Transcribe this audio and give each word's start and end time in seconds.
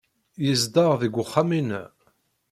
Yezdeɣ 0.45 0.91
deg 1.01 1.13
wexxam-inna. 1.17 1.83